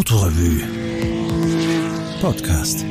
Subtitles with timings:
[0.00, 0.62] Autorevue
[2.22, 2.86] Podcast.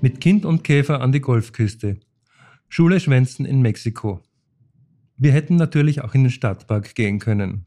[0.00, 2.00] Mit Kind und Käfer an die Golfküste.
[2.70, 4.22] Schule Schwänzen in Mexiko.
[5.18, 7.66] Wir hätten natürlich auch in den Stadtpark gehen können.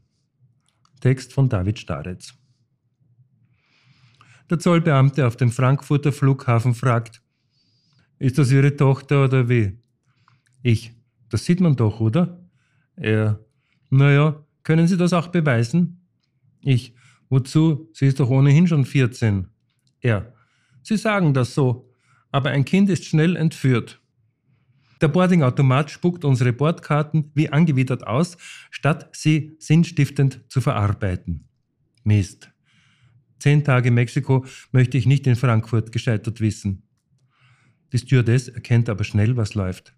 [1.00, 2.34] Text von David Staretz.
[4.50, 7.22] Der Zollbeamte auf dem Frankfurter Flughafen fragt,
[8.18, 9.78] ist das Ihre Tochter oder wie?
[10.62, 10.92] Ich,
[11.28, 12.50] das sieht man doch, oder?
[12.96, 13.38] Er,
[13.90, 15.97] naja, können Sie das auch beweisen?
[16.68, 16.92] Ich,
[17.30, 17.88] wozu?
[17.94, 19.48] Sie ist doch ohnehin schon 14.
[20.02, 20.34] Er,
[20.82, 21.90] Sie sagen das so,
[22.30, 24.02] aber ein Kind ist schnell entführt.
[25.00, 28.36] Der Boardingautomat spuckt unsere Bordkarten wie angewidert aus,
[28.70, 31.48] statt sie sinnstiftend zu verarbeiten.
[32.04, 32.50] Mist.
[33.38, 36.82] Zehn Tage Mexiko möchte ich nicht in Frankfurt gescheitert wissen.
[37.94, 39.94] Die Stewardess erkennt aber schnell, was läuft.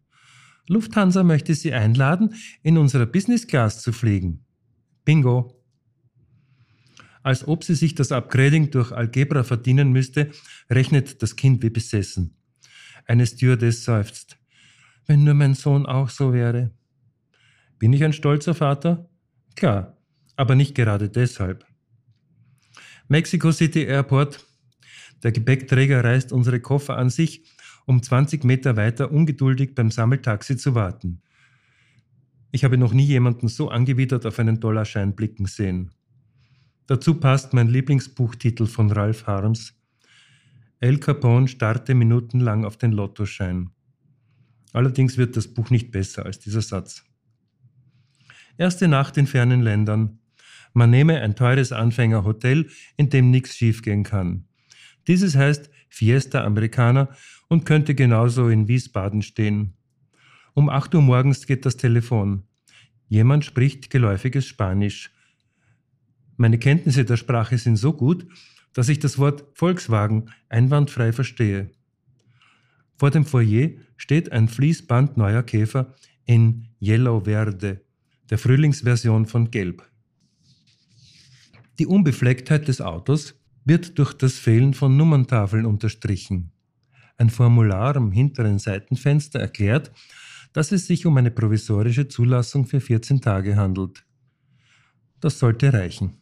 [0.69, 4.45] Lufthansa möchte Sie einladen, in unserer Business Class zu fliegen.
[5.05, 5.60] Bingo
[7.23, 10.31] als ob sie sich das Upgrading durch Algebra verdienen müsste,
[10.71, 12.37] rechnet das Kind wie besessen.
[13.07, 14.39] Eine Stewardess seufzt.
[15.07, 16.71] Wenn nur mein Sohn auch so wäre.
[17.79, 19.09] Bin ich ein stolzer Vater?
[19.57, 19.97] Klar,
[20.37, 21.67] aber nicht gerade deshalb.
[23.09, 24.47] Mexico City Airport.
[25.23, 27.45] Der Gepäckträger reißt unsere Koffer an sich,
[27.87, 31.21] um 20 Meter weiter ungeduldig beim Sammeltaxi zu warten.
[32.53, 35.91] Ich habe noch nie jemanden so angewidert auf einen Dollarschein blicken sehen.
[36.91, 39.81] Dazu passt mein Lieblingsbuchtitel von Ralph Harms.
[40.81, 43.71] El Capone starrte minutenlang auf den Lottoschein.
[44.73, 47.05] Allerdings wird das Buch nicht besser als dieser Satz.
[48.59, 50.19] Erste Nacht in fernen Ländern.
[50.73, 54.49] Man nehme ein teures Anfängerhotel, in dem nichts schiefgehen kann.
[55.07, 57.11] Dieses heißt Fiesta Americana
[57.47, 59.75] und könnte genauso in Wiesbaden stehen.
[60.55, 62.49] Um 8 Uhr morgens geht das Telefon.
[63.07, 65.13] Jemand spricht geläufiges Spanisch.
[66.41, 68.27] Meine Kenntnisse der Sprache sind so gut,
[68.73, 71.69] dass ich das Wort Volkswagen einwandfrei verstehe.
[72.97, 75.95] Vor dem Foyer steht ein Fließband neuer Käfer
[76.25, 77.85] in Yellow Verde,
[78.31, 79.87] der Frühlingsversion von Gelb.
[81.79, 83.35] Die Unbeflecktheit des Autos
[83.67, 86.53] wird durch das Fehlen von Nummerntafeln unterstrichen.
[87.19, 89.93] Ein Formular am hinteren Seitenfenster erklärt,
[90.55, 94.07] dass es sich um eine provisorische Zulassung für 14 Tage handelt.
[95.21, 96.20] Das sollte reichen.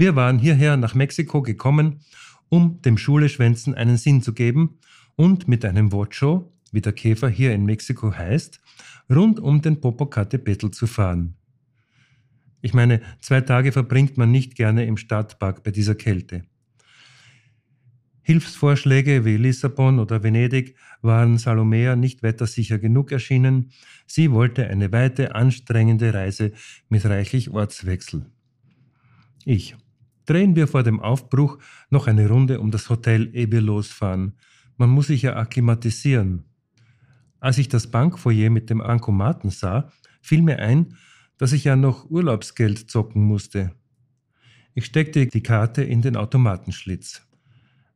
[0.00, 2.00] Wir waren hierher nach Mexiko gekommen,
[2.48, 4.78] um dem Schuleschwänzen einen Sinn zu geben
[5.14, 8.62] und mit einem Vocho, wie der Käfer hier in Mexiko heißt,
[9.10, 11.34] rund um den Popocatépetl zu fahren.
[12.62, 16.44] Ich meine, zwei Tage verbringt man nicht gerne im Stadtpark bei dieser Kälte.
[18.22, 23.70] Hilfsvorschläge wie Lissabon oder Venedig waren Salomea nicht wettersicher genug erschienen.
[24.06, 26.52] Sie wollte eine weite, anstrengende Reise
[26.88, 28.24] mit reichlich Ortswechsel.
[29.44, 29.76] Ich
[30.30, 31.58] drehen wir vor dem Aufbruch
[31.90, 34.34] noch eine Runde um das Hotel wir losfahren.
[34.76, 36.44] Man muss sich ja akklimatisieren.
[37.40, 39.90] Als ich das Bankfoyer mit dem Bankomaten sah,
[40.22, 40.96] fiel mir ein,
[41.36, 43.72] dass ich ja noch Urlaubsgeld zocken musste.
[44.74, 47.26] Ich steckte die Karte in den Automatenschlitz.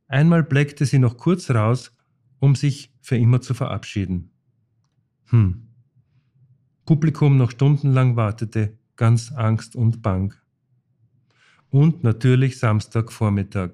[0.09, 1.97] Einmal bleckte sie noch kurz raus,
[2.41, 4.33] um sich für immer zu verabschieden.
[5.27, 5.69] Hm.
[6.85, 10.35] Publikum noch stundenlang wartete, ganz Angst und Bang
[11.75, 13.71] und natürlich Samstagvormittag.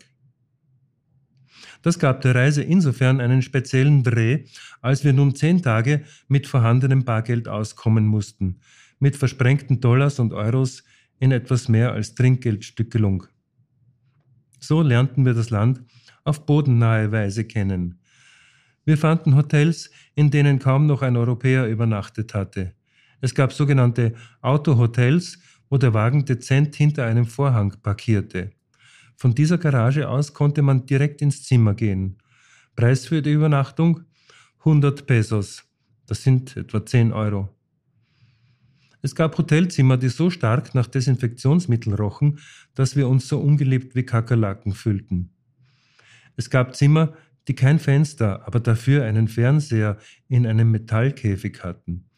[1.82, 4.44] Das gab der Reise insofern einen speziellen Dreh,
[4.80, 8.60] als wir nun zehn Tage mit vorhandenem Bargeld auskommen mussten,
[9.00, 10.82] mit versprengten Dollars und Euros
[11.18, 13.26] in etwas mehr als Trinkgeldstückelung.
[14.60, 15.82] So lernten wir das Land
[16.24, 18.00] auf bodennahe Weise kennen.
[18.86, 22.72] Wir fanden Hotels, in denen kaum noch ein Europäer übernachtet hatte.
[23.20, 25.38] Es gab sogenannte Autohotels,
[25.70, 28.50] wo der Wagen dezent hinter einem Vorhang parkierte.
[29.16, 32.18] Von dieser Garage aus konnte man direkt ins Zimmer gehen.
[32.76, 34.02] Preis für die Übernachtung
[34.58, 35.64] 100 Pesos.
[36.06, 37.48] Das sind etwa 10 Euro.
[39.02, 42.38] Es gab Hotelzimmer, die so stark nach Desinfektionsmittel rochen,
[42.74, 45.30] dass wir uns so ungeliebt wie Kakerlaken fühlten.
[46.36, 47.14] Es gab Zimmer,
[47.48, 52.09] die kein Fenster, aber dafür einen Fernseher in einem Metallkäfig hatten.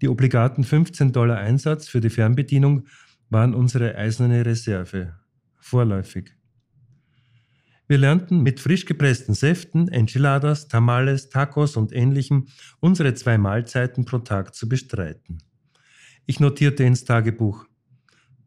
[0.00, 2.86] Die obligaten 15 Dollar Einsatz für die Fernbedienung
[3.28, 5.14] waren unsere eiserne Reserve,
[5.58, 6.34] vorläufig.
[7.86, 12.46] Wir lernten mit frisch gepressten Säften, Enchiladas, Tamales, Tacos und ähnlichem
[12.78, 15.38] unsere zwei Mahlzeiten pro Tag zu bestreiten.
[16.24, 17.66] Ich notierte ins Tagebuch,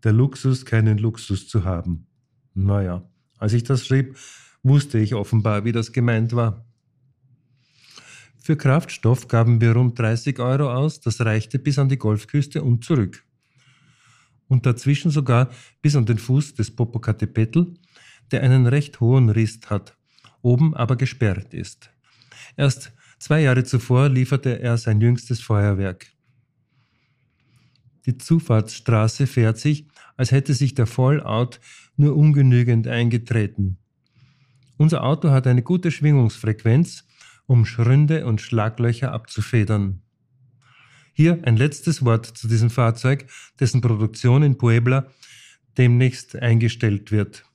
[0.04, 2.08] der Luxus, keinen Luxus zu haben.
[2.54, 3.04] Naja,
[3.38, 4.18] als ich das schrieb,
[4.64, 6.66] wusste ich offenbar, wie das gemeint war.
[8.44, 12.84] Für Kraftstoff gaben wir rund 30 Euro aus, das reichte bis an die Golfküste und
[12.84, 13.24] zurück.
[14.50, 15.50] und dazwischen sogar
[15.82, 17.74] bis an den Fuß des Popocatépetl,
[18.32, 19.98] der einen recht hohen Rist hat,
[20.42, 21.90] oben aber gesperrt ist.
[22.58, 26.08] Erst zwei Jahre zuvor lieferte er sein jüngstes Feuerwerk.
[28.06, 29.88] Die Zufahrtsstraße fährt sich,
[30.18, 31.62] als hätte sich der Fallout
[31.96, 33.78] nur ungenügend eingetreten.
[34.78, 37.06] Unser Auto hat eine gute Schwingungsfrequenz,
[37.54, 40.02] um Schründe und Schlaglöcher abzufedern.
[41.14, 43.28] Hier ein letztes Wort zu diesem Fahrzeug,
[43.60, 45.06] dessen Produktion in Puebla
[45.78, 47.46] demnächst eingestellt wird.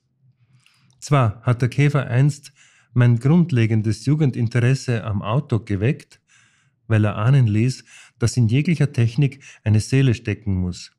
[1.00, 2.52] Zwar hat der Käfer einst
[2.92, 6.20] mein grundlegendes Jugendinteresse am Auto geweckt,
[6.86, 7.84] weil er ahnen ließ,
[8.20, 10.92] dass in jeglicher Technik eine Seele stecken muss.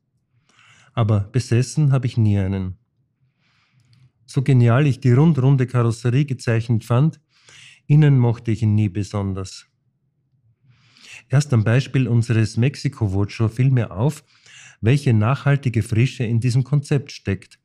[0.92, 2.76] Aber besessen habe ich nie einen.
[4.26, 7.18] So genial ich die rundrunde Karosserie gezeichnet fand,
[7.90, 9.66] innen mochte ich ihn nie besonders.
[11.28, 14.22] Erst am Beispiel unseres Mexiko-Vocho fiel mir auf,
[14.80, 17.58] welche nachhaltige Frische in diesem Konzept steckt,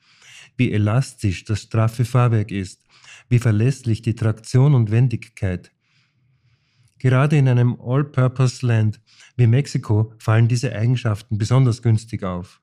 [0.58, 2.84] wie elastisch das straffe Fahrwerk ist,
[3.30, 5.72] wie verlässlich die Traktion und Wendigkeit.
[6.98, 9.00] Gerade in einem All-Purpose-Land
[9.38, 12.62] wie Mexiko fallen diese Eigenschaften besonders günstig auf.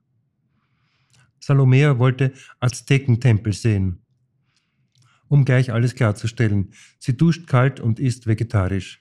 [1.39, 4.02] Salomea wollte Aztekentempel sehen.
[5.33, 9.01] Um gleich alles klarzustellen, sie duscht kalt und isst vegetarisch.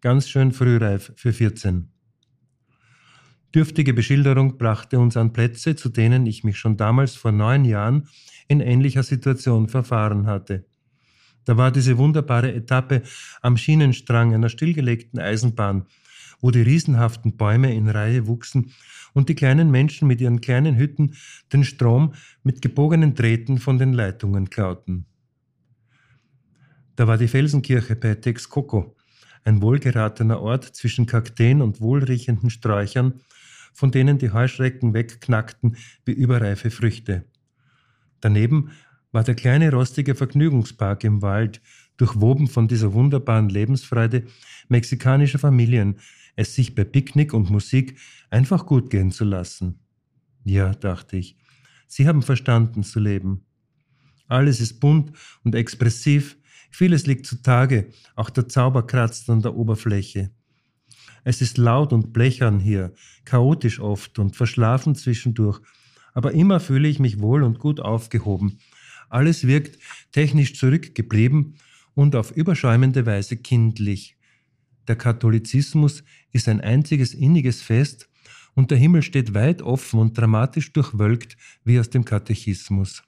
[0.00, 1.88] Ganz schön frühreif für 14.
[3.52, 8.06] Dürftige Beschilderung brachte uns an Plätze, zu denen ich mich schon damals vor neun Jahren
[8.46, 10.66] in ähnlicher Situation verfahren hatte.
[11.46, 13.02] Da war diese wunderbare Etappe
[13.40, 15.86] am Schienenstrang einer stillgelegten Eisenbahn,
[16.40, 18.70] wo die riesenhaften Bäume in Reihe wuchsen
[19.14, 21.16] und die kleinen Menschen mit ihren kleinen Hütten
[21.52, 22.14] den Strom
[22.44, 25.06] mit gebogenen Drähten von den Leitungen klauten.
[26.96, 28.96] Da war die Felsenkirche bei Texcoco,
[29.44, 33.20] ein wohlgeratener Ort zwischen Kakteen und wohlriechenden Sträuchern,
[33.72, 37.24] von denen die Heuschrecken wegknackten wie überreife Früchte.
[38.20, 38.70] Daneben
[39.10, 41.60] war der kleine rostige Vergnügungspark im Wald,
[41.96, 44.24] durchwoben von dieser wunderbaren Lebensfreude
[44.68, 45.98] mexikanischer Familien,
[46.36, 47.98] es sich bei Picknick und Musik
[48.30, 49.80] einfach gut gehen zu lassen.
[50.44, 51.36] Ja, dachte ich,
[51.86, 53.44] Sie haben verstanden zu leben.
[54.26, 55.12] Alles ist bunt
[55.44, 56.38] und expressiv,
[56.72, 60.30] vieles liegt zutage, auch der Zauber kratzt an der Oberfläche.
[61.24, 62.92] Es ist laut und blechern hier,
[63.24, 65.60] chaotisch oft und verschlafen zwischendurch,
[66.14, 68.58] aber immer fühle ich mich wohl und gut aufgehoben.
[69.08, 69.78] Alles wirkt
[70.10, 71.56] technisch zurückgeblieben
[71.94, 74.16] und auf überschäumende Weise kindlich.
[74.88, 76.02] Der Katholizismus
[76.32, 78.08] ist ein einziges inniges Fest
[78.54, 83.02] und der Himmel steht weit offen und dramatisch durchwölkt wie aus dem Katechismus.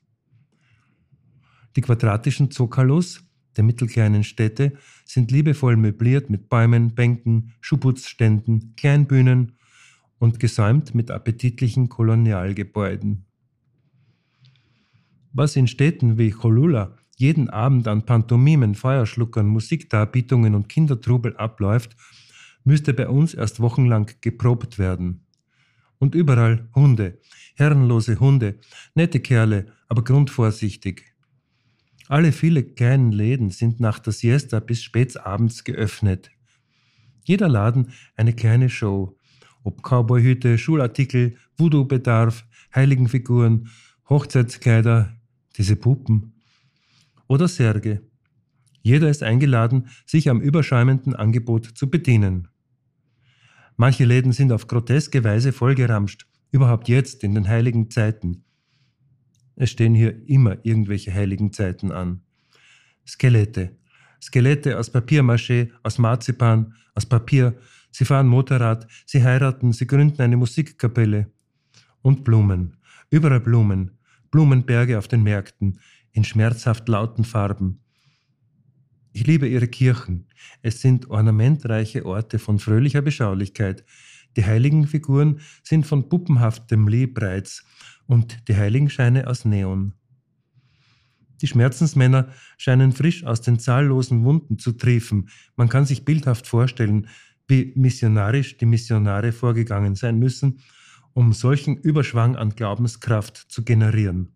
[1.77, 3.25] Die quadratischen Zokalos
[3.56, 4.73] der mittelkleinen Städte
[5.05, 9.53] sind liebevoll möbliert mit Bäumen, Bänken, Schuhputzständen, Kleinbühnen
[10.19, 13.27] und gesäumt mit appetitlichen Kolonialgebäuden.
[15.33, 21.97] Was in Städten wie Cholula jeden Abend an Pantomimen, Feuerschluckern, Musikdarbietungen und Kindertrubel abläuft,
[22.65, 25.27] müsste bei uns erst wochenlang geprobt werden.
[25.99, 27.19] Und überall Hunde,
[27.55, 28.59] herrenlose Hunde,
[28.95, 31.14] nette Kerle, aber grundvorsichtig.
[32.15, 36.31] Alle viele kleinen Läden sind nach der Siesta bis spät abends geöffnet.
[37.25, 39.19] Jeder Laden eine kleine Show.
[39.65, 43.69] Ob Cowboyhüte, Schulartikel, Voodoo-Bedarf, Heiligenfiguren,
[44.09, 45.17] Hochzeitskleider,
[45.56, 46.35] diese Puppen
[47.27, 48.03] oder Särge.
[48.83, 52.47] Jeder ist eingeladen, sich am überschäumenden Angebot zu bedienen.
[53.77, 58.44] Manche Läden sind auf groteske Weise vollgeramscht, überhaupt jetzt in den heiligen Zeiten.
[59.56, 62.23] Es stehen hier immer irgendwelche heiligen Zeiten an.
[63.06, 63.77] Skelette.
[64.20, 67.55] Skelette aus Papiermaché, aus Marzipan, aus Papier.
[67.91, 71.31] Sie fahren Motorrad, sie heiraten, sie gründen eine Musikkapelle.
[72.03, 72.77] Und Blumen.
[73.11, 73.93] Überall Blumen.
[74.31, 75.79] Blumenberge auf den Märkten,
[76.11, 77.81] in schmerzhaft lauten Farben.
[79.13, 80.27] Ich liebe ihre Kirchen.
[80.61, 83.84] Es sind ornamentreiche Orte von fröhlicher Beschaulichkeit.
[84.37, 87.65] Die heiligen Figuren sind von puppenhaftem Liebreiz
[88.06, 89.94] und die Heiligenscheine aus Neon.
[91.41, 95.29] Die Schmerzensmänner scheinen frisch aus den zahllosen Wunden zu triefen.
[95.56, 97.08] Man kann sich bildhaft vorstellen,
[97.49, 100.61] wie missionarisch die Missionare vorgegangen sein müssen,
[101.13, 104.32] um solchen Überschwang an Glaubenskraft zu generieren.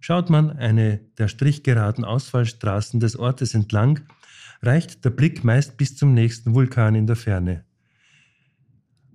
[0.00, 4.00] Schaut man eine der strichgeraden Ausfallstraßen des Ortes entlang,
[4.62, 7.64] reicht der Blick meist bis zum nächsten Vulkan in der Ferne.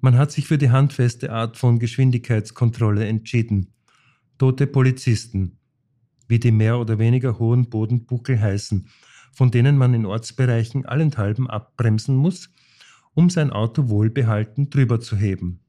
[0.04, 3.72] Man hat sich für die handfeste Art von Geschwindigkeitskontrolle entschieden.
[4.38, 5.60] Tote Polizisten,
[6.28, 8.90] wie die mehr oder weniger hohen Bodenbuckel heißen,
[9.32, 12.50] von denen man in Ortsbereichen allenthalben abbremsen muss,
[13.14, 15.62] um sein Auto wohlbehalten drüber zu heben.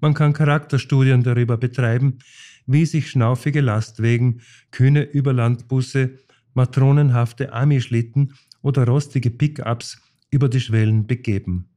[0.00, 2.18] Man kann Charakterstudien darüber betreiben,
[2.66, 4.40] wie sich schnaufige Lastwegen,
[4.72, 6.18] kühne Überlandbusse,
[6.54, 11.69] matronenhafte Amischlitten oder rostige Pickups über die Schwellen begeben.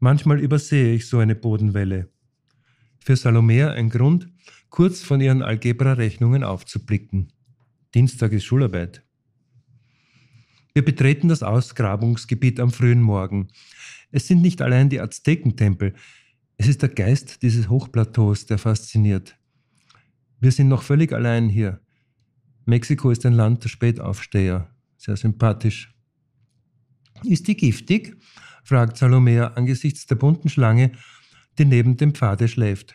[0.00, 2.08] Manchmal übersehe ich so eine Bodenwelle.
[2.98, 4.28] Für Salomea ein Grund,
[4.68, 7.32] kurz von ihren Algebra-Rechnungen aufzublicken.
[7.94, 9.02] Dienstag ist Schularbeit.
[10.72, 13.48] Wir betreten das Ausgrabungsgebiet am frühen Morgen.
[14.10, 15.94] Es sind nicht allein die Aztekentempel,
[16.56, 19.34] es ist der Geist dieses Hochplateaus, der fasziniert.
[20.40, 21.80] Wir sind noch völlig allein hier.
[22.66, 24.70] Mexiko ist ein Land der Spätaufsteher.
[24.98, 25.94] Sehr sympathisch.
[27.24, 28.14] Ist die giftig?
[28.64, 30.92] Fragt Salomea angesichts der bunten Schlange,
[31.58, 32.94] die neben dem Pfade schläft.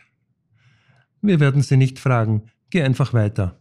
[1.22, 2.50] Wir werden sie nicht fragen.
[2.70, 3.60] Geh einfach weiter.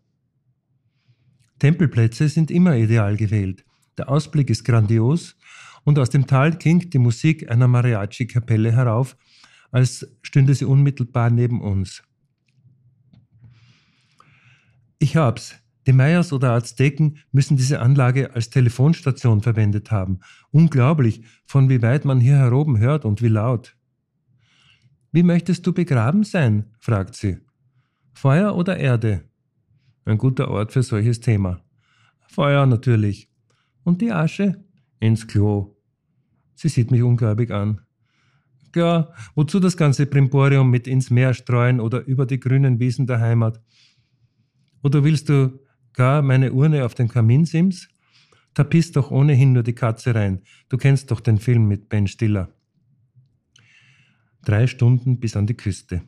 [1.59, 3.65] Tempelplätze sind immer ideal gewählt.
[3.97, 5.35] Der Ausblick ist grandios
[5.83, 9.15] und aus dem Tal klingt die Musik einer Mariachi-Kapelle herauf,
[9.71, 12.03] als stünde sie unmittelbar neben uns.
[14.99, 15.55] Ich hab's.
[15.87, 20.19] Die Mayas oder Azteken müssen diese Anlage als Telefonstation verwendet haben.
[20.51, 23.75] Unglaublich, von wie weit man hier heroben hört und wie laut.
[25.11, 26.71] Wie möchtest du begraben sein?
[26.79, 27.37] fragt sie.
[28.13, 29.23] Feuer oder Erde?
[30.05, 31.61] Ein guter Ort für solches Thema.
[32.27, 33.29] Feuer natürlich.
[33.83, 34.63] Und die Asche?
[34.99, 35.77] Ins Klo.
[36.55, 37.81] Sie sieht mich ungläubig an.
[38.75, 43.19] Ja, wozu das ganze Primborium mit ins Meer streuen oder über die grünen Wiesen der
[43.19, 43.61] Heimat?
[44.83, 45.59] Oder willst du
[45.95, 47.87] gar meine Urne auf den Kaminsims?
[48.53, 50.41] Da pisst doch ohnehin nur die Katze rein.
[50.69, 52.49] Du kennst doch den Film mit Ben Stiller.
[54.43, 56.03] Drei Stunden bis an die Küste.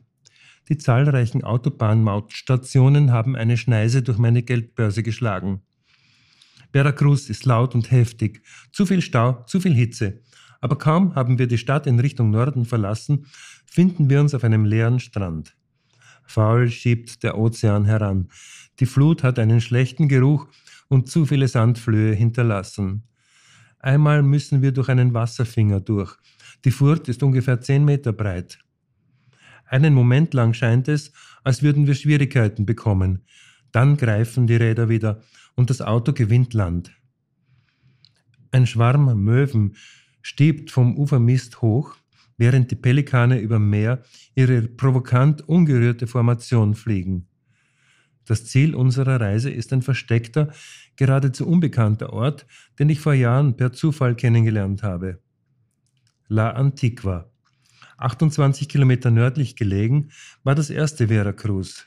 [0.68, 5.62] Die zahlreichen Autobahnmautstationen haben eine Schneise durch meine Geldbörse geschlagen.
[6.72, 8.42] Veracruz ist laut und heftig.
[8.72, 10.22] Zu viel Stau, zu viel Hitze.
[10.60, 13.26] Aber kaum haben wir die Stadt in Richtung Norden verlassen,
[13.66, 15.57] finden wir uns auf einem leeren Strand.
[16.28, 18.28] Faul schiebt der Ozean heran.
[18.80, 20.46] Die Flut hat einen schlechten Geruch
[20.88, 23.04] und zu viele Sandflöhe hinterlassen.
[23.78, 26.14] Einmal müssen wir durch einen Wasserfinger durch.
[26.66, 28.58] Die Furt ist ungefähr zehn Meter breit.
[29.64, 31.12] Einen Moment lang scheint es,
[31.44, 33.24] als würden wir Schwierigkeiten bekommen.
[33.72, 35.22] Dann greifen die Räder wieder
[35.54, 36.92] und das Auto gewinnt Land.
[38.50, 39.76] Ein Schwarm Möwen
[40.20, 41.96] stiebt vom Ufermist hoch,
[42.38, 44.02] während die Pelikane über Meer
[44.34, 47.26] ihre provokant ungerührte Formation fliegen.
[48.24, 50.52] Das Ziel unserer Reise ist ein versteckter,
[50.96, 52.46] geradezu unbekannter Ort,
[52.78, 55.20] den ich vor Jahren per Zufall kennengelernt habe.
[56.28, 57.30] La Antigua.
[57.96, 60.10] 28 Kilometer nördlich gelegen,
[60.44, 61.86] war das erste Veracruz.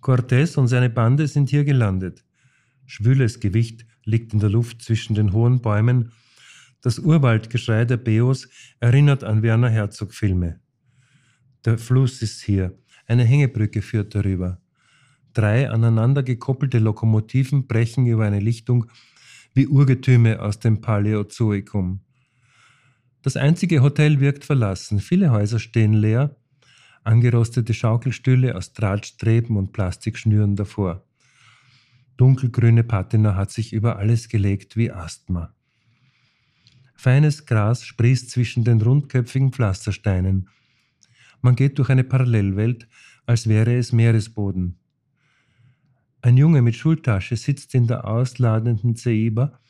[0.00, 2.24] Cortés und seine Bande sind hier gelandet.
[2.86, 6.12] Schwüles Gewicht liegt in der Luft zwischen den hohen Bäumen
[6.84, 8.46] das Urwaldgeschrei der Beos
[8.78, 10.60] erinnert an Werner Herzog-Filme.
[11.64, 14.60] Der Fluss ist hier, eine Hängebrücke führt darüber.
[15.32, 18.84] Drei aneinander gekoppelte Lokomotiven brechen über eine Lichtung
[19.54, 22.00] wie Urgetüme aus dem Paläozoikum.
[23.22, 26.36] Das einzige Hotel wirkt verlassen, viele Häuser stehen leer,
[27.02, 31.08] angerostete Schaukelstühle aus Drahtstreben und Plastikschnüren davor.
[32.18, 35.53] Dunkelgrüne Patina hat sich über alles gelegt wie Asthma.
[36.94, 40.48] Feines Gras sprießt zwischen den rundköpfigen Pflastersteinen.
[41.42, 42.88] Man geht durch eine Parallelwelt,
[43.26, 44.78] als wäre es Meeresboden.
[46.22, 49.60] Ein Junge mit Schultasche sitzt in der ausladenden Ceiba,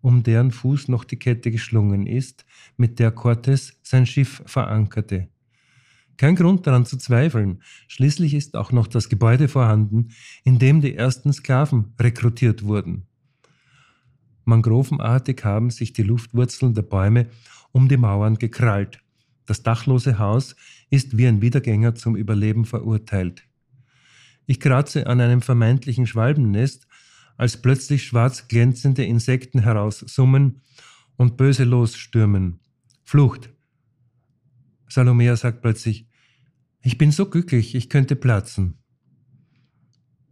[0.00, 2.44] um deren Fuß noch die Kette geschlungen ist,
[2.76, 5.28] mit der Cortes sein Schiff verankerte.
[6.16, 10.10] Kein Grund daran zu zweifeln, schließlich ist auch noch das Gebäude vorhanden,
[10.44, 13.06] in dem die ersten Sklaven rekrutiert wurden.
[14.44, 17.28] Mangrovenartig haben sich die Luftwurzeln der Bäume
[17.72, 19.00] um die Mauern gekrallt.
[19.46, 20.56] Das dachlose Haus
[20.90, 23.44] ist wie ein Wiedergänger zum Überleben verurteilt.
[24.46, 26.86] Ich kratze an einem vermeintlichen Schwalbennest,
[27.36, 30.60] als plötzlich schwarz glänzende Insekten heraussummen
[31.16, 32.60] und böse losstürmen.
[33.02, 33.50] Flucht.
[34.88, 36.08] Salomea sagt plötzlich,
[36.82, 38.78] ich bin so glücklich, ich könnte platzen.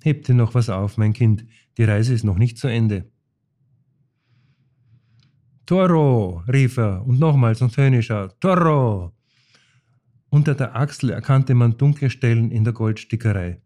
[0.02, 1.46] Heb dir noch was auf, mein Kind,
[1.78, 3.11] die Reise ist noch nicht zu Ende.
[5.72, 9.16] Toro, rief er und nochmals und höhnischer, Toro!
[10.28, 13.58] Unter der Achsel erkannte man dunkle Stellen in der Goldstickerei.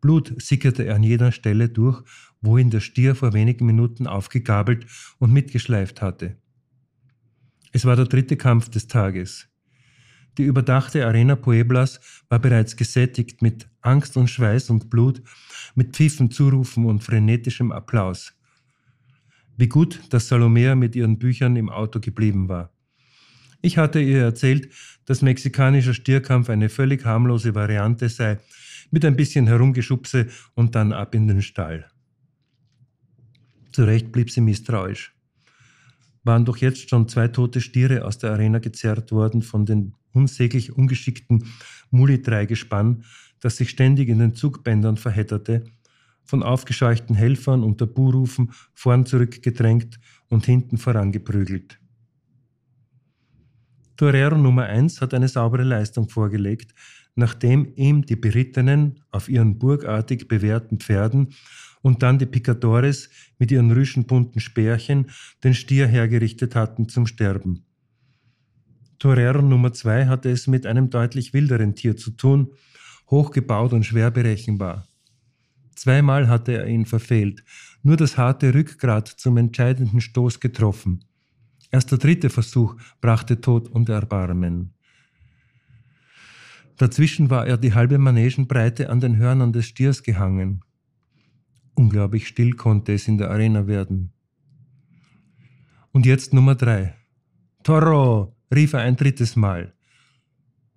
[0.00, 2.04] Blut sickerte an jeder Stelle durch,
[2.40, 4.86] wo ihn der Stier vor wenigen Minuten aufgegabelt
[5.18, 6.36] und mitgeschleift hatte.
[7.72, 9.48] Es war der dritte Kampf des Tages.
[10.38, 11.98] Die überdachte Arena Pueblas
[12.28, 15.20] war bereits gesättigt mit Angst und Schweiß und Blut,
[15.74, 18.36] mit Pfiffen, Zurufen und frenetischem Applaus.
[19.56, 22.72] Wie gut, dass Salomea mit ihren Büchern im Auto geblieben war.
[23.62, 24.68] Ich hatte ihr erzählt,
[25.06, 28.38] dass mexikanischer Stierkampf eine völlig harmlose Variante sei,
[28.90, 31.90] mit ein bisschen Herumgeschubse und dann ab in den Stall.
[33.72, 35.14] Zurecht blieb sie misstrauisch.
[36.24, 40.72] Waren doch jetzt schon zwei tote Stiere aus der Arena gezerrt worden von den unsäglich
[40.72, 41.44] ungeschickten
[41.90, 43.04] Muli-3-Gespann,
[43.40, 45.64] das sich ständig in den Zugbändern verhedderte,
[46.24, 51.78] von aufgescheuchten Helfern unter Buhrufen vorn zurückgedrängt und hinten vorangeprügelt.
[53.96, 56.74] Torero Nummer 1 hat eine saubere Leistung vorgelegt,
[57.14, 61.28] nachdem ihm die Berittenen auf ihren burgartig bewährten Pferden
[61.80, 65.10] und dann die Picadores mit ihren rüschenbunten Speerchen
[65.44, 67.66] den Stier hergerichtet hatten zum Sterben.
[68.98, 72.52] Torero Nummer 2 hatte es mit einem deutlich wilderen Tier zu tun,
[73.10, 74.88] hochgebaut und schwer berechenbar.
[75.74, 77.44] Zweimal hatte er ihn verfehlt,
[77.82, 81.04] nur das harte Rückgrat zum entscheidenden Stoß getroffen.
[81.70, 84.74] Erst der dritte Versuch brachte Tod und Erbarmen.
[86.76, 90.64] Dazwischen war er die halbe Manegenbreite an den Hörnern des Stiers gehangen.
[91.74, 94.12] Unglaublich still konnte es in der Arena werden.
[95.92, 96.94] Und jetzt Nummer drei.
[97.62, 98.36] Toro!
[98.54, 99.74] rief er ein drittes Mal.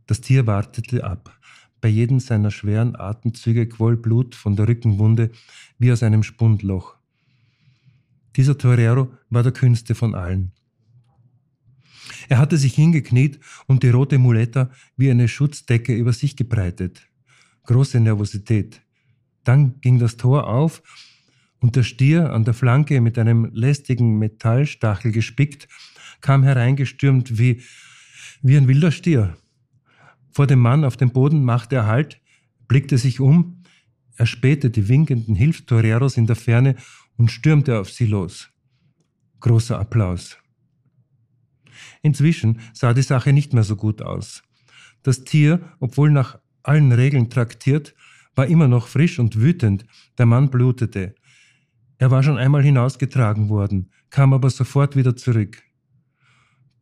[0.08, 1.38] Das Tier wartete ab.
[1.82, 5.32] Bei jedem seiner schweren Atemzüge quoll Blut von der Rückenwunde
[5.78, 6.96] wie aus einem Spundloch.
[8.36, 10.52] Dieser Torero war der kühnste von allen.
[12.30, 17.08] Er hatte sich hingekniet und die rote Muletta wie eine Schutzdecke über sich gebreitet.
[17.64, 18.82] Große Nervosität.
[19.44, 20.82] Dann ging das Tor auf
[21.60, 25.68] und der Stier an der Flanke mit einem lästigen Metallstachel gespickt,
[26.22, 27.62] kam hereingestürmt wie,
[28.42, 29.38] wie ein wilder Stier.
[30.38, 32.22] Vor dem Mann auf dem Boden machte er Halt,
[32.68, 33.64] blickte sich um,
[34.18, 36.76] er spähte die winkenden Hilfstoreros in der Ferne
[37.18, 38.48] und stürmte auf sie los.
[39.40, 40.38] Großer Applaus.
[42.04, 44.44] Inzwischen sah die Sache nicht mehr so gut aus.
[45.02, 47.96] Das Tier, obwohl nach allen Regeln traktiert,
[48.36, 49.88] war immer noch frisch und wütend,
[50.20, 51.16] der Mann blutete.
[51.98, 55.64] Er war schon einmal hinausgetragen worden, kam aber sofort wieder zurück.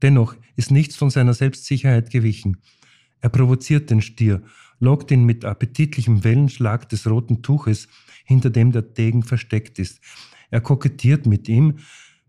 [0.02, 2.58] Dennoch ist nichts von seiner Selbstsicherheit gewichen.
[3.26, 4.44] Er provoziert den Stier,
[4.80, 7.88] lockt ihn mit appetitlichem Wellenschlag des roten Tuches,
[8.24, 10.00] hinter dem der Degen versteckt ist.
[10.52, 11.80] Er kokettiert mit ihm,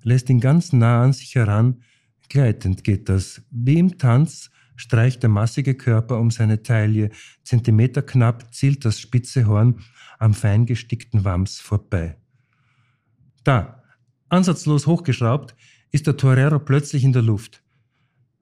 [0.03, 1.83] lässt ihn ganz nah an sich heran,
[2.31, 3.43] Gleitend geht das.
[3.51, 7.11] Wie im Tanz streicht der massige Körper um seine Taille,
[7.45, 9.81] zentimeterknapp zielt das spitze Horn
[10.19, 12.17] am feingestickten Wams vorbei.
[13.45, 13.83] Da,
[14.31, 15.55] ansatzlos hochgeschraubt,
[15.93, 17.63] ist der Torero plötzlich in der Luft.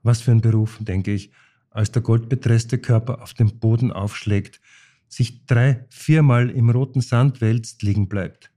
[0.05, 1.33] Was für ein Beruf, denke ich,
[1.75, 4.61] als der goldbetresste Körper auf dem Boden aufschlägt,
[5.09, 8.53] sich drei, viermal im roten Sand wälzt, liegen bleibt.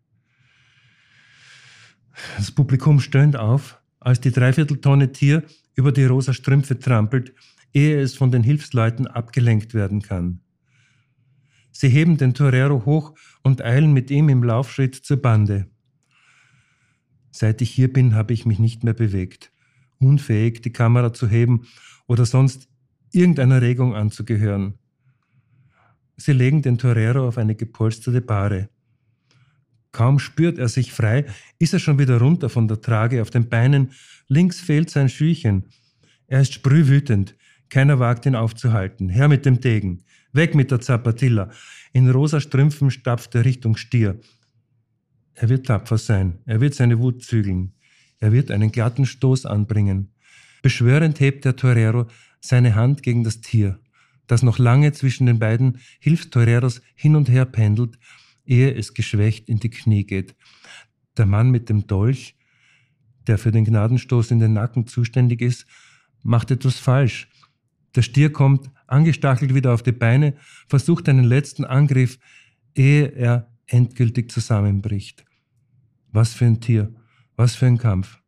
[2.38, 5.44] Das Publikum stöhnt auf, als die Dreivierteltonne Tier
[5.76, 7.34] über die rosa Strümpfe trampelt,
[7.74, 10.42] ehe es von den Hilfsleuten abgelenkt werden kann.
[11.72, 15.68] Sie heben den Torero hoch und eilen mit ihm im Laufschritt zur Bande.
[17.32, 19.52] Seit ich hier bin, habe ich mich nicht mehr bewegt,
[20.00, 21.68] unfähig, die Kamera zu heben
[22.08, 22.67] oder sonst
[23.12, 24.76] irgendeiner Regung anzugehören.
[26.18, 28.70] Sie legen den Torero auf eine gepolsterte Bahre.
[29.92, 31.26] Kaum spürt er sich frei,
[31.60, 33.92] ist er schon wieder runter von der Trage auf den Beinen.
[34.28, 35.70] Links fehlt sein Schüchen.
[36.28, 37.36] Er ist sprühwütend.
[37.70, 39.10] Keiner wagt ihn aufzuhalten.
[39.10, 40.04] Her mit dem Degen.
[40.34, 41.50] Weg mit der Zapatilla.
[41.94, 44.20] In rosa Strümpfen stapft er Richtung Stier.
[45.34, 46.40] Er wird tapfer sein.
[46.46, 47.74] Er wird seine Wut zügeln.
[48.20, 50.14] Er wird einen glatten Stoß anbringen.
[50.62, 52.08] Beschwörend hebt der Torero
[52.40, 53.80] seine Hand gegen das Tier,
[54.28, 57.98] das noch lange zwischen den beiden Hilfstoreros hin und her pendelt
[58.48, 60.36] ehe es geschwächt in die Knie geht.
[61.18, 62.36] Der Mann mit dem Dolch,
[63.28, 65.66] der für den Gnadenstoß in den Nacken zuständig ist,
[66.24, 67.30] macht etwas falsch.
[67.96, 70.36] Der Stier kommt angestachelt wieder auf die Beine,
[70.68, 72.20] versucht einen letzten Angriff,
[72.74, 75.26] ehe er endgültig zusammenbricht.
[76.12, 76.94] Was für ein Tier,
[77.36, 78.22] was für ein Kampf.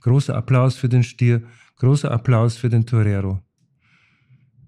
[0.00, 1.44] Großer Applaus für den Stier,
[1.82, 3.42] großer Applaus für den Torero.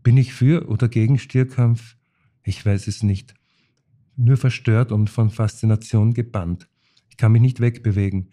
[0.03, 1.95] Bin ich für oder gegen Stierkampf?
[2.43, 3.35] Ich weiß es nicht
[4.17, 6.69] nur verstört und von Faszination gebannt.
[7.09, 8.33] Ich kann mich nicht wegbewegen.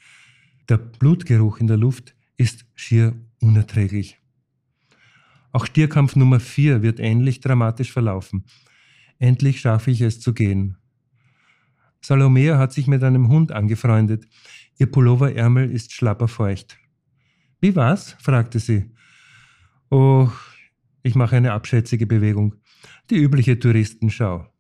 [0.67, 4.19] Der Blutgeruch in der Luft ist schier unerträglich.
[5.51, 8.45] Auch Stierkampf Nummer 4 wird ähnlich dramatisch verlaufen.
[9.19, 10.77] Endlich schaffe ich es zu gehen.
[12.01, 14.25] Salomea hat sich mit einem Hund angefreundet.
[14.79, 16.80] Ihr Pulloverärmel ist schlapperfeucht.
[17.61, 18.15] Wie war's?
[18.19, 18.91] fragte sie.
[19.91, 20.29] Oh,
[21.03, 22.55] ich mache eine abschätzige Bewegung.
[23.11, 24.50] Die übliche Touristenschau.